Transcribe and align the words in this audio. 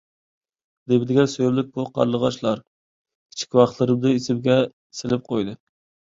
نېمىدېگەن 0.93 1.29
سۆيۈملۈك 1.33 1.69
بۇ 1.75 1.85
قارلىغاچلار! 1.97 2.65
كىچىك 3.35 3.59
ۋاقىتلىرىمنى 3.61 4.17
ئېسىمگە 4.19 4.59
سېلىپ 5.03 5.31
قويدى. 5.31 5.57